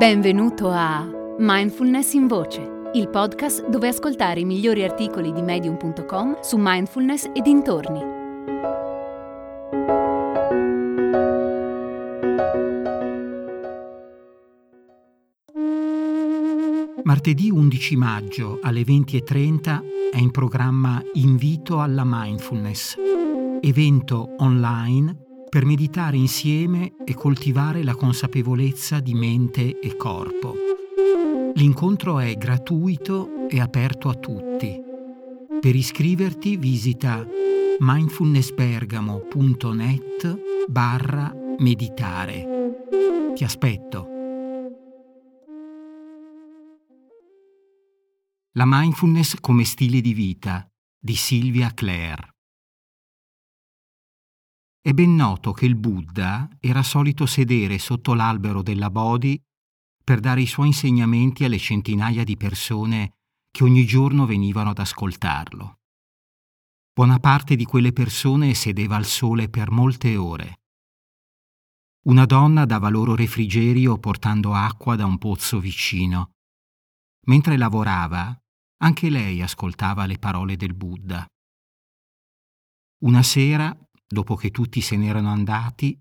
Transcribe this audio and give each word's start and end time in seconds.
Benvenuto 0.00 0.70
a 0.70 1.06
Mindfulness 1.36 2.14
in 2.14 2.26
Voce, 2.26 2.90
il 2.94 3.10
podcast 3.10 3.68
dove 3.68 3.88
ascoltare 3.88 4.40
i 4.40 4.46
migliori 4.46 4.82
articoli 4.82 5.30
di 5.30 5.42
medium.com 5.42 6.40
su 6.40 6.56
mindfulness 6.58 7.30
e 7.34 7.42
dintorni. 7.42 8.00
Martedì 17.02 17.50
11 17.50 17.96
maggio 17.96 18.58
alle 18.62 18.80
20.30 18.80 19.80
è 20.12 20.16
in 20.16 20.30
programma 20.30 21.02
Invito 21.12 21.78
alla 21.78 22.04
Mindfulness, 22.06 22.96
evento 23.60 24.34
online 24.38 25.28
per 25.50 25.66
meditare 25.66 26.16
insieme 26.16 26.94
e 27.04 27.12
coltivare 27.14 27.82
la 27.82 27.96
consapevolezza 27.96 29.00
di 29.00 29.14
mente 29.14 29.80
e 29.80 29.96
corpo. 29.96 30.54
L'incontro 31.54 32.20
è 32.20 32.36
gratuito 32.36 33.48
e 33.48 33.60
aperto 33.60 34.08
a 34.08 34.14
tutti. 34.14 34.80
Per 35.60 35.74
iscriverti 35.74 36.56
visita 36.56 37.26
mindfulnessbergamo.net 37.80 40.66
barra 40.68 41.34
meditare. 41.58 42.78
Ti 43.34 43.42
aspetto. 43.42 44.06
La 48.52 48.64
mindfulness 48.66 49.34
come 49.40 49.64
stile 49.64 50.00
di 50.00 50.14
vita 50.14 50.70
di 50.96 51.16
Silvia 51.16 51.74
Clare. 51.74 52.39
È 54.82 54.92
ben 54.94 55.14
noto 55.14 55.52
che 55.52 55.66
il 55.66 55.76
Buddha 55.76 56.48
era 56.58 56.82
solito 56.82 57.26
sedere 57.26 57.78
sotto 57.78 58.14
l'albero 58.14 58.62
della 58.62 58.88
Bodhi 58.88 59.38
per 60.02 60.20
dare 60.20 60.40
i 60.40 60.46
suoi 60.46 60.68
insegnamenti 60.68 61.44
alle 61.44 61.58
centinaia 61.58 62.24
di 62.24 62.38
persone 62.38 63.16
che 63.50 63.62
ogni 63.62 63.84
giorno 63.84 64.24
venivano 64.24 64.70
ad 64.70 64.78
ascoltarlo. 64.78 65.80
Buona 66.94 67.18
parte 67.18 67.56
di 67.56 67.66
quelle 67.66 67.92
persone 67.92 68.54
sedeva 68.54 68.96
al 68.96 69.04
sole 69.04 69.50
per 69.50 69.70
molte 69.70 70.16
ore. 70.16 70.60
Una 72.06 72.24
donna 72.24 72.64
dava 72.64 72.88
loro 72.88 73.14
refrigerio 73.14 73.98
portando 73.98 74.54
acqua 74.54 74.96
da 74.96 75.04
un 75.04 75.18
pozzo 75.18 75.60
vicino. 75.60 76.30
Mentre 77.26 77.58
lavorava, 77.58 78.34
anche 78.78 79.10
lei 79.10 79.42
ascoltava 79.42 80.06
le 80.06 80.18
parole 80.18 80.56
del 80.56 80.74
Buddha. 80.74 81.26
Una 83.02 83.22
sera 83.22 83.76
Dopo 84.12 84.34
che 84.34 84.50
tutti 84.50 84.80
se 84.80 84.96
n'erano 84.96 85.30
andati, 85.30 85.96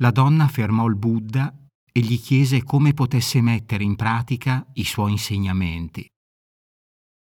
la 0.00 0.10
donna 0.10 0.48
fermò 0.48 0.86
il 0.86 0.96
Buddha 0.96 1.54
e 1.92 2.00
gli 2.00 2.18
chiese 2.18 2.62
come 2.62 2.94
potesse 2.94 3.42
mettere 3.42 3.84
in 3.84 3.96
pratica 3.96 4.66
i 4.74 4.84
suoi 4.84 5.12
insegnamenti. 5.12 6.10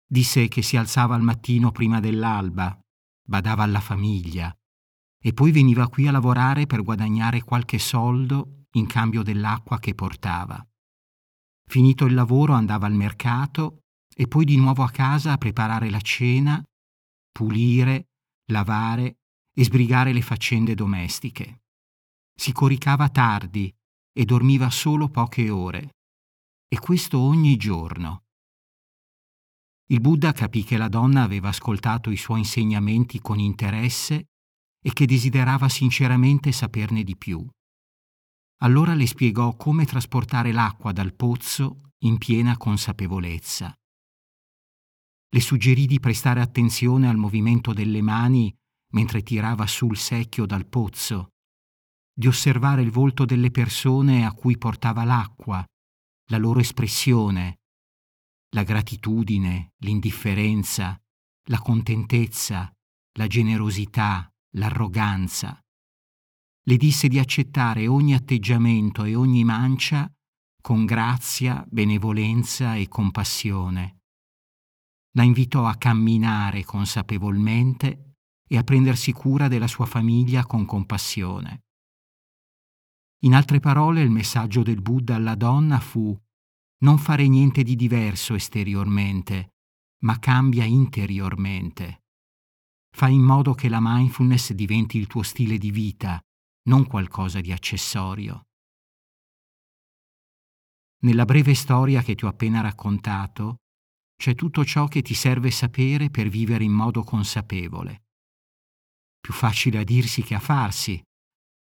Disse 0.06 0.46
che 0.48 0.60
si 0.60 0.76
alzava 0.76 1.14
al 1.14 1.22
mattino 1.22 1.72
prima 1.72 2.00
dell'alba, 2.00 2.78
badava 3.26 3.62
alla 3.62 3.80
famiglia 3.80 4.54
e 5.22 5.32
poi 5.32 5.52
veniva 5.52 5.88
qui 5.88 6.06
a 6.06 6.12
lavorare 6.12 6.66
per 6.66 6.82
guadagnare 6.82 7.42
qualche 7.42 7.78
soldo 7.78 8.66
in 8.72 8.86
cambio 8.86 9.22
dell'acqua 9.22 9.78
che 9.78 9.94
portava. 9.94 10.62
Finito 11.66 12.04
il 12.04 12.12
lavoro 12.12 12.52
andava 12.52 12.86
al 12.86 12.94
mercato 12.94 13.84
e 14.14 14.28
poi 14.28 14.44
di 14.44 14.56
nuovo 14.56 14.82
a 14.82 14.90
casa 14.90 15.32
a 15.32 15.38
preparare 15.38 15.88
la 15.88 16.00
cena, 16.00 16.62
pulire, 17.32 18.08
lavare 18.50 19.19
e 19.52 19.64
sbrigare 19.64 20.12
le 20.12 20.22
faccende 20.22 20.74
domestiche. 20.74 21.62
Si 22.34 22.52
coricava 22.52 23.08
tardi 23.08 23.72
e 24.12 24.24
dormiva 24.24 24.70
solo 24.70 25.08
poche 25.08 25.50
ore, 25.50 25.96
e 26.68 26.78
questo 26.78 27.18
ogni 27.18 27.56
giorno. 27.56 28.24
Il 29.90 30.00
Buddha 30.00 30.32
capì 30.32 30.62
che 30.62 30.76
la 30.76 30.88
donna 30.88 31.22
aveva 31.22 31.48
ascoltato 31.48 32.10
i 32.10 32.16
suoi 32.16 32.40
insegnamenti 32.40 33.20
con 33.20 33.38
interesse 33.38 34.26
e 34.82 34.92
che 34.92 35.04
desiderava 35.04 35.68
sinceramente 35.68 36.52
saperne 36.52 37.02
di 37.02 37.16
più. 37.16 37.44
Allora 38.62 38.94
le 38.94 39.06
spiegò 39.06 39.56
come 39.56 39.84
trasportare 39.84 40.52
l'acqua 40.52 40.92
dal 40.92 41.14
pozzo 41.14 41.90
in 42.04 42.18
piena 42.18 42.56
consapevolezza. 42.56 43.74
Le 45.32 45.40
suggerì 45.40 45.86
di 45.86 45.98
prestare 45.98 46.40
attenzione 46.40 47.08
al 47.08 47.16
movimento 47.16 47.72
delle 47.72 48.00
mani 48.00 48.54
mentre 48.90 49.22
tirava 49.22 49.66
sul 49.66 49.96
secchio 49.96 50.46
dal 50.46 50.66
pozzo, 50.66 51.28
di 52.12 52.26
osservare 52.26 52.82
il 52.82 52.90
volto 52.90 53.24
delle 53.24 53.50
persone 53.50 54.24
a 54.26 54.32
cui 54.32 54.58
portava 54.58 55.04
l'acqua, 55.04 55.64
la 56.30 56.38
loro 56.38 56.60
espressione, 56.60 57.60
la 58.50 58.62
gratitudine, 58.62 59.72
l'indifferenza, 59.78 61.00
la 61.48 61.58
contentezza, 61.58 62.70
la 63.18 63.26
generosità, 63.26 64.28
l'arroganza. 64.56 65.58
Le 66.62 66.76
disse 66.76 67.08
di 67.08 67.18
accettare 67.18 67.86
ogni 67.86 68.14
atteggiamento 68.14 69.04
e 69.04 69.14
ogni 69.14 69.44
mancia 69.44 70.10
con 70.60 70.84
grazia, 70.84 71.64
benevolenza 71.68 72.74
e 72.74 72.86
compassione. 72.86 74.00
La 75.12 75.22
invitò 75.22 75.66
a 75.66 75.76
camminare 75.76 76.64
consapevolmente 76.64 78.09
e 78.52 78.58
a 78.58 78.64
prendersi 78.64 79.12
cura 79.12 79.46
della 79.46 79.68
sua 79.68 79.86
famiglia 79.86 80.44
con 80.44 80.64
compassione. 80.64 81.66
In 83.22 83.32
altre 83.32 83.60
parole, 83.60 84.02
il 84.02 84.10
messaggio 84.10 84.64
del 84.64 84.82
Buddha 84.82 85.14
alla 85.14 85.36
donna 85.36 85.78
fu 85.78 86.18
non 86.78 86.98
fare 86.98 87.28
niente 87.28 87.62
di 87.62 87.76
diverso 87.76 88.34
esteriormente, 88.34 89.52
ma 90.02 90.18
cambia 90.18 90.64
interiormente. 90.64 92.02
Fai 92.90 93.14
in 93.14 93.22
modo 93.22 93.54
che 93.54 93.68
la 93.68 93.78
mindfulness 93.80 94.52
diventi 94.52 94.98
il 94.98 95.06
tuo 95.06 95.22
stile 95.22 95.56
di 95.56 95.70
vita, 95.70 96.20
non 96.68 96.86
qualcosa 96.86 97.40
di 97.40 97.52
accessorio. 97.52 98.46
Nella 101.02 101.24
breve 101.24 101.54
storia 101.54 102.02
che 102.02 102.16
ti 102.16 102.24
ho 102.24 102.28
appena 102.28 102.60
raccontato 102.62 103.58
c'è 104.16 104.34
tutto 104.34 104.64
ciò 104.64 104.88
che 104.88 105.02
ti 105.02 105.14
serve 105.14 105.52
sapere 105.52 106.10
per 106.10 106.28
vivere 106.28 106.64
in 106.64 106.72
modo 106.72 107.04
consapevole 107.04 108.02
più 109.20 109.32
facile 109.32 109.78
a 109.78 109.84
dirsi 109.84 110.22
che 110.22 110.34
a 110.34 110.40
farsi, 110.40 111.00